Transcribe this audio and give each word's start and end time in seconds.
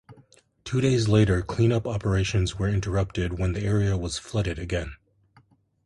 Two 0.63 0.81
days 0.81 1.07
later 1.07 1.43
cleanup 1.43 1.85
operations 1.85 2.57
were 2.57 2.67
interrupted 2.67 3.37
when 3.37 3.53
the 3.53 3.61
area 3.61 3.95
was 3.95 4.17
flooded 4.17 4.57
again. 4.57 4.95